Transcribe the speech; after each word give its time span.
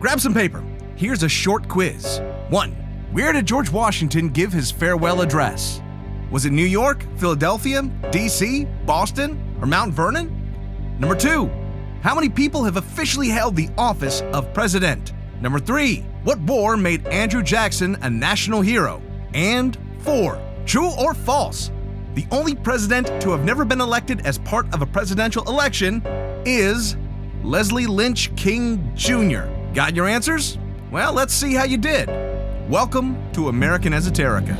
grab 0.00 0.18
some 0.18 0.34
paper. 0.34 0.64
Here's 0.96 1.22
a 1.22 1.28
short 1.28 1.68
quiz. 1.68 2.20
1. 2.48 2.70
Where 3.12 3.32
did 3.32 3.46
George 3.46 3.70
Washington 3.70 4.30
give 4.30 4.52
his 4.52 4.70
farewell 4.70 5.20
address? 5.20 5.80
Was 6.30 6.46
it 6.46 6.52
New 6.52 6.64
York, 6.64 7.04
Philadelphia, 7.16 7.82
D.C., 8.10 8.66
Boston, 8.86 9.58
or 9.60 9.66
Mount 9.66 9.92
Vernon? 9.92 10.96
Number 10.98 11.14
2. 11.14 11.50
How 12.02 12.14
many 12.14 12.28
people 12.28 12.64
have 12.64 12.76
officially 12.76 13.28
held 13.28 13.56
the 13.56 13.68
office 13.76 14.22
of 14.32 14.52
president? 14.54 15.12
Number 15.40 15.58
3. 15.58 16.04
What 16.24 16.38
war 16.40 16.76
made 16.76 17.06
Andrew 17.08 17.42
Jackson 17.42 17.96
a 18.02 18.08
national 18.08 18.62
hero? 18.62 19.02
And 19.34 19.76
4. 19.98 20.40
True 20.64 20.92
or 20.98 21.14
false? 21.14 21.70
The 22.14 22.26
only 22.30 22.54
president 22.54 23.06
to 23.22 23.30
have 23.30 23.44
never 23.44 23.64
been 23.64 23.80
elected 23.80 24.26
as 24.26 24.38
part 24.38 24.72
of 24.72 24.82
a 24.82 24.86
presidential 24.86 25.44
election 25.44 26.02
is 26.46 26.96
Leslie 27.42 27.86
Lynch 27.86 28.34
King 28.36 28.92
Jr. 28.94 29.59
Got 29.74 29.94
your 29.94 30.08
answers? 30.08 30.58
Well, 30.90 31.12
let's 31.12 31.32
see 31.32 31.54
how 31.54 31.62
you 31.64 31.76
did. 31.76 32.08
Welcome 32.68 33.16
to 33.34 33.48
American 33.48 33.92
Esoterica. 33.92 34.56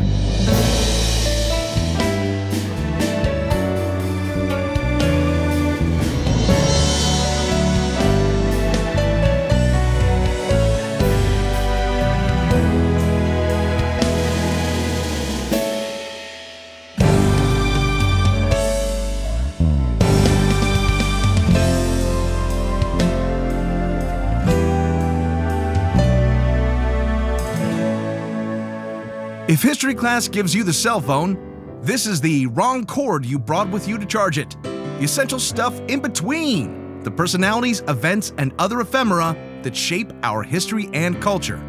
If 29.50 29.62
history 29.62 29.96
class 29.96 30.28
gives 30.28 30.54
you 30.54 30.62
the 30.62 30.72
cell 30.72 31.00
phone, 31.00 31.80
this 31.82 32.06
is 32.06 32.20
the 32.20 32.46
wrong 32.46 32.86
cord 32.86 33.26
you 33.26 33.36
brought 33.36 33.68
with 33.68 33.88
you 33.88 33.98
to 33.98 34.06
charge 34.06 34.38
it. 34.38 34.56
The 34.62 35.00
essential 35.02 35.40
stuff 35.40 35.76
in 35.88 35.98
between 35.98 37.02
the 37.02 37.10
personalities, 37.10 37.82
events, 37.88 38.32
and 38.38 38.52
other 38.60 38.80
ephemera 38.80 39.36
that 39.64 39.74
shape 39.74 40.12
our 40.22 40.44
history 40.44 40.88
and 40.92 41.20
culture. 41.20 41.60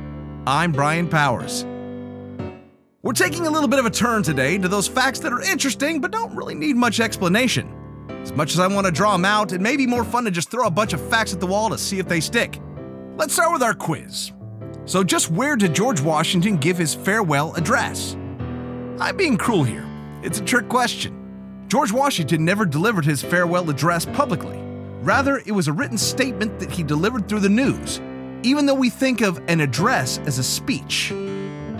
I'm 0.45 0.71
Brian 0.71 1.07
Powers. 1.07 1.65
We're 3.01 3.13
taking 3.13 3.47
a 3.47 3.49
little 3.49 3.67
bit 3.67 3.79
of 3.79 3.87
a 3.87 3.89
turn 3.89 4.21
today 4.21 4.59
to 4.59 4.67
those 4.67 4.87
facts 4.87 5.17
that 5.21 5.33
are 5.33 5.41
interesting 5.41 5.99
but 5.99 6.11
don't 6.11 6.35
really 6.35 6.53
need 6.53 6.75
much 6.75 6.99
explanation. 6.99 7.67
As 8.21 8.31
much 8.31 8.53
as 8.53 8.59
I 8.59 8.67
want 8.67 8.85
to 8.85 8.91
draw 8.91 9.13
them 9.13 9.25
out, 9.25 9.53
it 9.53 9.59
may 9.59 9.75
be 9.75 9.87
more 9.87 10.03
fun 10.03 10.25
to 10.25 10.29
just 10.29 10.51
throw 10.51 10.67
a 10.67 10.69
bunch 10.69 10.93
of 10.93 11.01
facts 11.09 11.33
at 11.33 11.39
the 11.39 11.47
wall 11.47 11.71
to 11.71 11.79
see 11.79 11.97
if 11.97 12.07
they 12.07 12.19
stick. 12.19 12.59
Let's 13.17 13.33
start 13.33 13.51
with 13.51 13.63
our 13.63 13.73
quiz. 13.73 14.33
So, 14.85 15.03
just 15.03 15.29
where 15.29 15.55
did 15.55 15.75
George 15.75 16.01
Washington 16.01 16.57
give 16.57 16.77
his 16.77 16.95
farewell 16.95 17.53
address? 17.55 18.15
I'm 18.99 19.15
being 19.15 19.37
cruel 19.37 19.63
here. 19.63 19.87
It's 20.23 20.39
a 20.39 20.43
trick 20.43 20.69
question. 20.69 21.65
George 21.67 21.91
Washington 21.91 22.43
never 22.43 22.65
delivered 22.65 23.05
his 23.05 23.21
farewell 23.21 23.69
address 23.69 24.05
publicly. 24.05 24.59
Rather, 25.01 25.41
it 25.45 25.51
was 25.51 25.67
a 25.67 25.73
written 25.73 25.97
statement 25.97 26.59
that 26.59 26.71
he 26.71 26.83
delivered 26.83 27.29
through 27.29 27.39
the 27.39 27.49
news, 27.49 28.01
even 28.43 28.65
though 28.65 28.75
we 28.75 28.89
think 28.89 29.21
of 29.21 29.41
an 29.47 29.61
address 29.61 30.17
as 30.25 30.37
a 30.37 30.43
speech. 30.43 31.11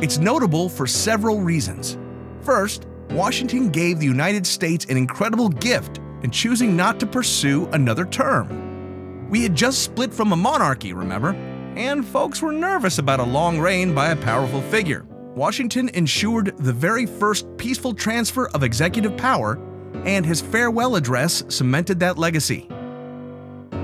It's 0.02 0.18
notable 0.18 0.70
for 0.70 0.88
several 0.88 1.42
reasons. 1.42 1.98
First, 2.42 2.88
Washington 3.10 3.70
gave 3.70 4.00
the 4.00 4.06
United 4.06 4.48
States 4.48 4.86
an 4.86 4.96
incredible 4.96 5.50
gift 5.50 6.00
in 6.24 6.32
choosing 6.32 6.76
not 6.76 7.00
to 7.00 7.06
pursue 7.06 7.68
another 7.74 8.06
term. 8.06 9.30
We 9.30 9.44
had 9.44 9.56
just 9.56 9.84
split 9.84 10.14
from 10.14 10.32
a 10.32 10.38
monarchy, 10.38 10.94
remember? 10.94 11.36
And 11.76 12.06
folks 12.06 12.42
were 12.42 12.52
nervous 12.52 12.98
about 12.98 13.20
a 13.20 13.24
long 13.24 13.60
reign 13.60 13.94
by 13.94 14.10
a 14.10 14.16
powerful 14.16 14.62
figure. 14.64 15.06
Washington 15.36 15.90
ensured 15.90 16.58
the 16.58 16.74
very 16.74 17.06
first 17.06 17.46
peaceful 17.58 17.94
transfer 17.94 18.50
of 18.50 18.64
executive 18.64 19.16
power, 19.16 19.60
and 20.06 20.26
his 20.26 20.42
farewell 20.42 20.96
address 20.96 21.44
cemented 21.48 22.00
that 22.00 22.18
legacy. 22.18 22.68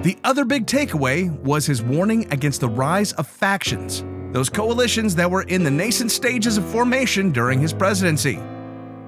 The 0.03 0.17
other 0.23 0.45
big 0.45 0.66
takeaway 0.66 1.29
was 1.39 1.66
his 1.66 1.81
warning 1.81 2.31
against 2.31 2.62
the 2.62 2.69
rise 2.69 3.13
of 3.13 3.28
factions, 3.28 4.03
those 4.33 4.50
coalitions 4.50 5.16
that 5.16 5.31
were 5.31 5.44
in 5.44 5.63
the 5.63 5.72
nascent 5.72 6.12
stages 6.12 6.57
of 6.57 6.66
formation 6.66 7.31
during 7.31 7.59
his 7.59 7.73
presidency. 7.73 8.39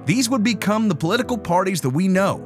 These 0.06 0.30
would 0.30 0.42
become 0.42 0.88
the 0.88 0.94
political 0.94 1.36
parties 1.36 1.80
that 1.82 1.90
we 1.90 2.08
know, 2.08 2.42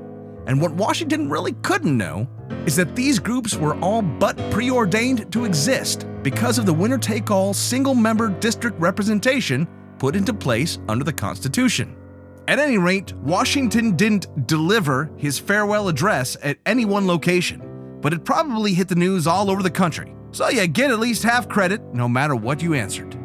and 0.47 0.61
what 0.61 0.73
Washington 0.73 1.31
really 1.31 1.53
couldn't 1.63 1.97
know 1.97 2.29
is 2.67 2.77
that 2.77 2.97
these 2.97 3.19
groups 3.19 3.57
were 3.57 3.79
all 3.81 4.03
but 4.03 4.37
preordained 4.51 5.31
to 5.33 5.45
exist 5.45 6.07
because 6.23 6.59
of 6.59 6.67
the 6.67 6.73
winner 6.73 6.99
take 6.99 7.31
all 7.31 7.53
single 7.53 7.95
member 7.95 8.29
district 8.29 8.79
representation 8.81 9.69
put 9.99 10.17
into 10.17 10.33
place 10.33 10.79
under 10.89 11.05
the 11.05 11.13
Constitution. 11.13 11.97
At 12.47 12.59
any 12.59 12.77
rate, 12.77 13.15
Washington 13.15 13.97
didn't 13.97 14.47
deliver 14.47 15.11
his 15.17 15.39
farewell 15.39 15.89
address 15.89 16.37
at 16.43 16.59
any 16.67 16.85
one 16.85 17.07
location, 17.07 17.63
but 18.01 18.13
it 18.13 18.25
probably 18.25 18.75
hit 18.75 18.89
the 18.89 18.95
news 18.95 19.27
all 19.27 19.51
over 19.51 19.63
the 19.63 19.71
country, 19.71 20.15
so 20.33 20.49
you 20.49 20.67
get 20.67 20.91
at 20.91 20.99
least 20.99 21.23
half 21.23 21.49
credit 21.49 21.83
no 21.95 22.09
matter 22.09 22.37
what 22.37 22.63
you 22.63 22.75
answered. 22.75 23.19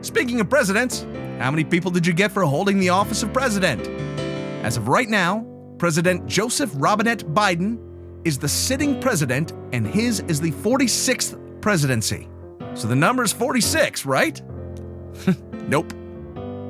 Speaking 0.00 0.40
of 0.40 0.50
presidents, 0.50 1.06
how 1.38 1.50
many 1.50 1.62
people 1.62 1.90
did 1.90 2.06
you 2.06 2.12
get 2.12 2.32
for 2.32 2.44
holding 2.44 2.80
the 2.80 2.88
office 2.88 3.22
of 3.22 3.32
president? 3.32 3.86
As 4.64 4.76
of 4.76 4.88
right 4.88 5.08
now, 5.08 5.46
President 5.78 6.26
Joseph 6.26 6.72
Robinette 6.74 7.24
Biden 7.34 7.78
is 8.24 8.38
the 8.38 8.48
sitting 8.48 9.00
president, 9.00 9.52
and 9.72 9.86
his 9.86 10.20
is 10.20 10.40
the 10.40 10.52
46th 10.52 11.38
presidency. 11.60 12.28
So 12.74 12.88
the 12.88 12.96
number 12.96 13.22
is 13.22 13.32
46, 13.32 14.06
right? 14.06 14.40
nope. 15.68 15.92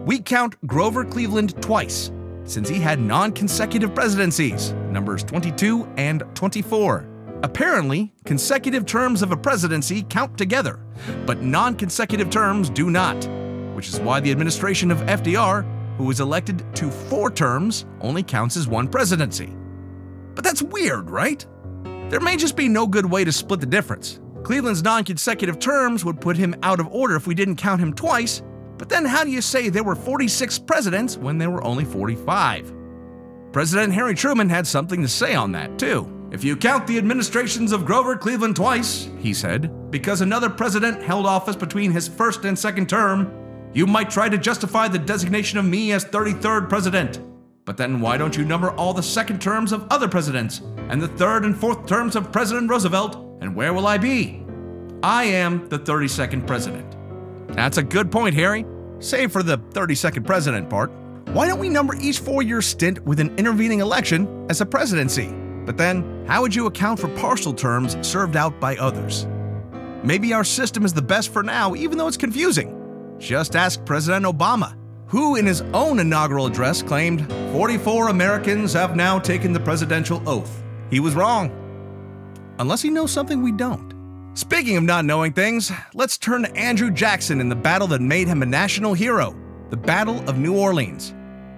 We 0.04 0.18
count 0.18 0.56
Grover 0.66 1.04
Cleveland 1.04 1.60
twice, 1.62 2.10
since 2.44 2.68
he 2.68 2.78
had 2.78 2.98
non 2.98 3.32
consecutive 3.32 3.94
presidencies, 3.94 4.72
numbers 4.90 5.22
22 5.22 5.88
and 5.96 6.24
24. 6.34 7.08
Apparently, 7.42 8.12
consecutive 8.24 8.86
terms 8.86 9.22
of 9.22 9.32
a 9.32 9.36
presidency 9.36 10.02
count 10.04 10.36
together, 10.38 10.80
but 11.26 11.42
non 11.42 11.76
consecutive 11.76 12.30
terms 12.30 12.70
do 12.70 12.90
not, 12.90 13.16
which 13.74 13.88
is 13.88 14.00
why 14.00 14.20
the 14.20 14.30
administration 14.30 14.90
of 14.90 14.98
FDR 15.00 15.64
who 15.96 16.04
was 16.04 16.20
elected 16.20 16.64
to 16.74 16.90
four 16.90 17.30
terms, 17.30 17.86
only 18.00 18.22
counts 18.22 18.56
as 18.56 18.66
one 18.66 18.88
presidency. 18.88 19.54
But 20.34 20.44
that's 20.44 20.62
weird, 20.62 21.10
right? 21.10 21.44
There 22.08 22.20
may 22.20 22.36
just 22.36 22.56
be 22.56 22.68
no 22.68 22.86
good 22.86 23.06
way 23.06 23.24
to 23.24 23.32
split 23.32 23.60
the 23.60 23.66
difference. 23.66 24.20
Cleveland's 24.42 24.82
non 24.82 25.04
consecutive 25.04 25.58
terms 25.58 26.04
would 26.04 26.20
put 26.20 26.36
him 26.36 26.54
out 26.62 26.80
of 26.80 26.88
order 26.88 27.16
if 27.16 27.26
we 27.26 27.34
didn't 27.34 27.56
count 27.56 27.80
him 27.80 27.94
twice, 27.94 28.42
but 28.76 28.88
then 28.88 29.04
how 29.04 29.22
do 29.24 29.30
you 29.30 29.40
say 29.40 29.68
there 29.68 29.84
were 29.84 29.94
46 29.94 30.58
presidents 30.60 31.16
when 31.16 31.38
there 31.38 31.50
were 31.50 31.62
only 31.64 31.84
45? 31.84 32.72
President 33.52 33.92
Harry 33.92 34.14
Truman 34.14 34.48
had 34.48 34.66
something 34.66 35.02
to 35.02 35.08
say 35.08 35.34
on 35.34 35.52
that, 35.52 35.78
too. 35.78 36.08
If 36.32 36.42
you 36.42 36.56
count 36.56 36.86
the 36.86 36.96
administrations 36.96 37.72
of 37.72 37.84
Grover 37.84 38.16
Cleveland 38.16 38.56
twice, 38.56 39.10
he 39.18 39.34
said, 39.34 39.90
because 39.90 40.22
another 40.22 40.48
president 40.48 41.02
held 41.02 41.26
office 41.26 41.56
between 41.56 41.92
his 41.92 42.08
first 42.08 42.46
and 42.46 42.58
second 42.58 42.88
term, 42.88 43.30
you 43.74 43.86
might 43.86 44.10
try 44.10 44.28
to 44.28 44.38
justify 44.38 44.88
the 44.88 44.98
designation 44.98 45.58
of 45.58 45.66
me 45.66 45.92
as 45.92 46.04
33rd 46.04 46.68
president. 46.68 47.20
But 47.64 47.76
then 47.76 48.00
why 48.00 48.16
don't 48.16 48.36
you 48.36 48.44
number 48.44 48.72
all 48.72 48.92
the 48.92 49.02
second 49.02 49.40
terms 49.40 49.72
of 49.72 49.86
other 49.90 50.08
presidents 50.08 50.62
and 50.88 51.00
the 51.00 51.08
third 51.08 51.44
and 51.44 51.56
fourth 51.56 51.86
terms 51.86 52.16
of 52.16 52.32
President 52.32 52.68
Roosevelt, 52.68 53.16
and 53.40 53.54
where 53.54 53.72
will 53.72 53.86
I 53.86 53.98
be? 53.98 54.44
I 55.02 55.24
am 55.24 55.68
the 55.68 55.78
32nd 55.78 56.46
president. 56.46 56.96
That's 57.54 57.78
a 57.78 57.82
good 57.82 58.10
point, 58.10 58.34
Harry. 58.34 58.64
Save 58.98 59.32
for 59.32 59.42
the 59.42 59.58
32nd 59.58 60.26
president 60.26 60.68
part. 60.68 60.90
Why 61.28 61.46
don't 61.46 61.60
we 61.60 61.68
number 61.68 61.94
each 62.00 62.18
four 62.18 62.42
year 62.42 62.62
stint 62.62 63.04
with 63.04 63.20
an 63.20 63.36
intervening 63.38 63.80
election 63.80 64.46
as 64.50 64.60
a 64.60 64.66
presidency? 64.66 65.32
But 65.64 65.76
then, 65.76 66.24
how 66.26 66.42
would 66.42 66.54
you 66.54 66.66
account 66.66 66.98
for 66.98 67.08
partial 67.16 67.52
terms 67.52 67.96
served 68.06 68.36
out 68.36 68.60
by 68.60 68.76
others? 68.76 69.26
Maybe 70.02 70.32
our 70.32 70.44
system 70.44 70.84
is 70.84 70.92
the 70.92 71.02
best 71.02 71.32
for 71.32 71.44
now, 71.44 71.76
even 71.76 71.96
though 71.96 72.08
it's 72.08 72.16
confusing. 72.16 72.78
Just 73.18 73.54
ask 73.54 73.84
President 73.84 74.24
Obama, 74.24 74.76
who 75.12 75.36
in 75.36 75.44
his 75.44 75.60
own 75.74 76.00
inaugural 76.00 76.46
address 76.46 76.82
claimed 76.82 77.30
44 77.52 78.08
Americans 78.08 78.72
have 78.72 78.96
now 78.96 79.18
taken 79.18 79.52
the 79.52 79.60
presidential 79.60 80.26
oath. 80.26 80.62
He 80.88 81.00
was 81.00 81.14
wrong. 81.14 81.50
Unless 82.58 82.80
he 82.80 82.88
knows 82.88 83.12
something 83.12 83.42
we 83.42 83.52
don't. 83.52 83.92
Speaking 84.32 84.78
of 84.78 84.84
not 84.84 85.04
knowing 85.04 85.34
things, 85.34 85.70
let's 85.92 86.16
turn 86.16 86.44
to 86.44 86.56
Andrew 86.56 86.90
Jackson 86.90 87.42
in 87.42 87.50
the 87.50 87.54
battle 87.54 87.86
that 87.88 88.00
made 88.00 88.26
him 88.26 88.42
a 88.42 88.46
national 88.46 88.94
hero 88.94 89.36
the 89.68 89.76
Battle 89.76 90.18
of 90.28 90.38
New 90.38 90.56
Orleans. 90.56 91.14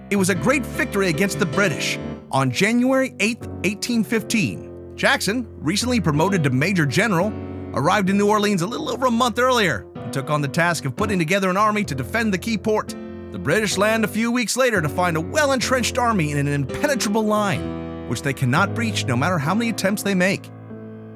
It 0.09 0.17
was 0.17 0.29
a 0.29 0.35
great 0.35 0.65
victory 0.65 1.07
against 1.07 1.39
the 1.39 1.45
British. 1.45 1.97
On 2.31 2.51
January 2.51 3.15
8, 3.21 3.39
1815, 3.39 4.95
Jackson, 4.97 5.47
recently 5.59 6.01
promoted 6.01 6.43
to 6.43 6.49
Major 6.49 6.85
General, 6.85 7.31
arrived 7.73 8.09
in 8.09 8.17
New 8.17 8.27
Orleans 8.29 8.63
a 8.63 8.67
little 8.67 8.89
over 8.89 9.05
a 9.05 9.11
month 9.11 9.39
earlier 9.39 9.87
and 9.95 10.11
took 10.11 10.29
on 10.29 10.41
the 10.41 10.47
task 10.49 10.83
of 10.83 10.97
putting 10.97 11.19
together 11.19 11.49
an 11.49 11.57
army 11.57 11.85
to 11.85 11.95
defend 11.95 12.33
the 12.33 12.37
key 12.37 12.57
port. 12.57 12.93
The 13.35 13.39
British 13.39 13.77
land 13.77 14.05
a 14.05 14.07
few 14.07 14.31
weeks 14.31 14.55
later 14.55 14.81
to 14.81 14.87
find 14.87 15.17
a 15.17 15.19
well 15.19 15.51
entrenched 15.51 15.97
army 15.97 16.31
in 16.31 16.37
an 16.37 16.47
impenetrable 16.47 17.23
line, 17.23 18.07
which 18.07 18.21
they 18.21 18.31
cannot 18.31 18.73
breach 18.73 19.05
no 19.05 19.17
matter 19.17 19.37
how 19.37 19.53
many 19.53 19.71
attempts 19.71 20.03
they 20.03 20.15
make. 20.15 20.49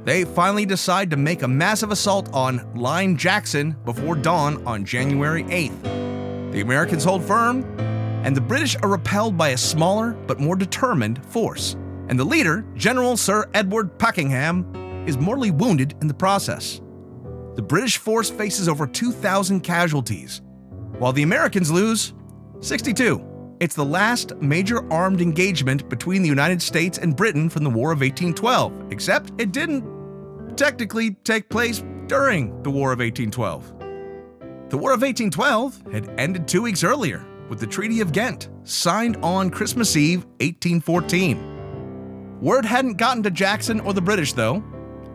they 0.04 0.26
finally 0.26 0.66
decide 0.66 1.10
to 1.12 1.16
make 1.16 1.44
a 1.44 1.48
massive 1.48 1.92
assault 1.92 2.30
on 2.34 2.70
Line 2.76 3.16
Jackson 3.16 3.74
before 3.86 4.18
dawn 4.18 4.62
on 4.68 4.84
January 4.84 5.46
8th. 5.46 6.52
The 6.52 6.60
Americans 6.60 7.06
hold 7.06 7.24
firm, 7.24 7.64
and 8.26 8.36
the 8.36 8.42
British 8.42 8.76
are 8.84 8.90
repelled 8.90 9.38
by 9.38 9.52
a 9.52 9.58
smaller 9.58 10.12
but 10.12 10.42
more 10.42 10.58
determined 10.58 11.26
force. 11.28 11.78
And 12.10 12.20
the 12.20 12.26
leader, 12.26 12.66
General 12.76 13.16
Sir 13.16 13.50
Edward 13.54 13.98
Pakenham, 13.98 15.06
is 15.08 15.18
mortally 15.18 15.52
wounded 15.52 15.96
in 16.02 16.10
the 16.10 16.14
process. 16.14 16.82
The 17.56 17.62
British 17.66 17.96
force 17.96 18.30
faces 18.30 18.68
over 18.68 18.88
2,000 18.88 19.62
casualties, 19.62 20.42
while 21.00 21.14
the 21.14 21.24
Americans 21.24 21.72
lose 21.72 22.14
62. 22.60 23.26
It's 23.60 23.76
the 23.76 23.84
last 23.84 24.36
major 24.38 24.92
armed 24.92 25.22
engagement 25.22 25.90
between 25.90 26.22
the 26.22 26.30
United 26.30 26.62
States 26.62 26.98
and 26.98 27.16
Britain 27.16 27.50
from 27.50 27.64
the 27.64 27.70
War 27.70 27.92
of 27.92 28.00
1812, 28.00 28.92
except 28.92 29.32
it 29.38 29.52
didn't 29.52 30.56
technically 30.56 31.12
take 31.24 31.50
place 31.50 31.84
during 32.08 32.62
the 32.64 32.70
War 32.70 32.94
of 32.94 33.00
1812. 33.00 33.74
The 34.70 34.78
War 34.78 34.94
of 34.94 35.02
1812 35.02 35.92
had 35.92 36.20
ended 36.20 36.48
two 36.48 36.62
weeks 36.62 36.84
earlier 36.84 37.26
with 37.50 37.60
the 37.60 37.68
Treaty 37.68 38.02
of 38.02 38.12
Ghent, 38.12 38.50
signed 38.64 39.18
on 39.24 39.50
Christmas 39.50 39.98
Eve 39.98 40.26
1814. 40.40 42.40
Word 42.40 42.66
hadn't 42.66 42.98
gotten 42.98 43.24
to 43.24 43.32
Jackson 43.32 43.80
or 43.82 43.94
the 43.94 44.02
British, 44.02 44.34
though, 44.34 44.64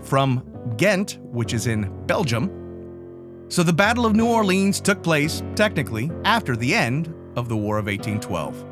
from 0.02 0.44
Ghent, 0.76 1.18
which 1.22 1.54
is 1.54 1.66
in 1.66 1.90
Belgium. 2.06 2.63
So 3.48 3.62
the 3.62 3.72
Battle 3.72 4.06
of 4.06 4.16
New 4.16 4.26
Orleans 4.26 4.80
took 4.80 5.02
place, 5.02 5.42
technically, 5.54 6.10
after 6.24 6.56
the 6.56 6.74
end 6.74 7.14
of 7.36 7.48
the 7.48 7.56
War 7.56 7.78
of 7.78 7.86
1812. 7.86 8.64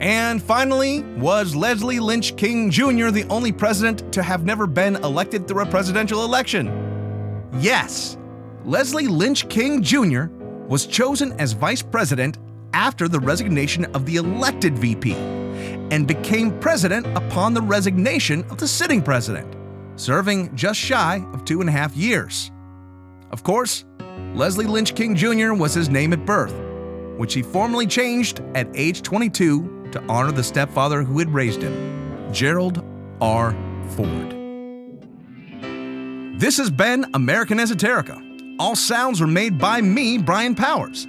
And 0.00 0.42
finally, 0.42 1.02
was 1.18 1.54
Leslie 1.54 2.00
Lynch 2.00 2.36
King 2.36 2.70
Jr. 2.70 3.10
the 3.10 3.26
only 3.28 3.52
president 3.52 4.10
to 4.14 4.22
have 4.22 4.44
never 4.44 4.66
been 4.66 4.96
elected 4.96 5.46
through 5.46 5.62
a 5.62 5.66
presidential 5.66 6.24
election? 6.24 7.48
Yes, 7.58 8.16
Leslie 8.64 9.08
Lynch 9.08 9.48
King 9.48 9.82
Jr. 9.82 10.26
was 10.68 10.86
chosen 10.86 11.38
as 11.38 11.52
vice 11.52 11.82
president 11.82 12.38
after 12.72 13.08
the 13.08 13.20
resignation 13.20 13.84
of 13.86 14.06
the 14.06 14.16
elected 14.16 14.78
VP 14.78 15.14
and 15.14 16.06
became 16.06 16.58
president 16.60 17.06
upon 17.16 17.52
the 17.52 17.62
resignation 17.62 18.44
of 18.44 18.56
the 18.58 18.68
sitting 18.68 19.02
president, 19.02 19.54
serving 19.96 20.54
just 20.56 20.78
shy 20.78 21.22
of 21.34 21.44
two 21.44 21.60
and 21.60 21.68
a 21.68 21.72
half 21.72 21.94
years. 21.96 22.50
Of 23.30 23.42
course, 23.42 23.84
Leslie 24.34 24.66
Lynch 24.66 24.94
King 24.94 25.14
Jr. 25.14 25.52
was 25.52 25.74
his 25.74 25.88
name 25.88 26.12
at 26.12 26.24
birth 26.24 26.54
which 27.20 27.34
he 27.34 27.42
formally 27.42 27.86
changed 27.86 28.40
at 28.54 28.66
age 28.72 29.02
22 29.02 29.90
to 29.92 30.02
honor 30.08 30.32
the 30.32 30.42
stepfather 30.42 31.02
who 31.02 31.18
had 31.18 31.28
raised 31.28 31.60
him, 31.60 32.32
Gerald 32.32 32.82
R. 33.20 33.54
Ford. 33.90 34.30
This 36.40 36.56
has 36.56 36.70
been 36.70 37.04
American 37.12 37.58
Esoterica. 37.58 38.56
All 38.58 38.74
sounds 38.74 39.20
were 39.20 39.26
made 39.26 39.58
by 39.58 39.82
me, 39.82 40.16
Brian 40.16 40.54
Powers. 40.54 41.06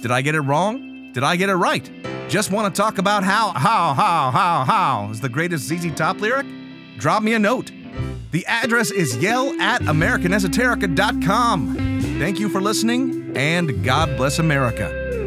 Did 0.00 0.10
I 0.10 0.22
get 0.22 0.34
it 0.34 0.40
wrong? 0.40 1.12
Did 1.12 1.24
I 1.24 1.36
get 1.36 1.50
it 1.50 1.56
right? 1.56 1.90
Just 2.30 2.50
want 2.50 2.74
to 2.74 2.80
talk 2.80 2.96
about 2.96 3.22
how, 3.22 3.50
how, 3.50 3.92
how, 3.92 4.30
how, 4.30 4.64
how 4.64 5.10
is 5.10 5.20
the 5.20 5.28
greatest 5.28 5.64
ZZ 5.66 5.94
Top 5.94 6.22
lyric? 6.22 6.46
Drop 6.96 7.22
me 7.22 7.34
a 7.34 7.38
note. 7.38 7.70
The 8.30 8.46
address 8.46 8.92
is 8.92 9.16
yell 9.16 9.60
at 9.60 9.82
AmericanEsoterica.com. 9.82 11.74
Thank 12.20 12.38
you 12.38 12.48
for 12.48 12.60
listening, 12.60 13.32
and 13.36 13.84
God 13.84 14.16
bless 14.16 14.38
America. 14.38 15.18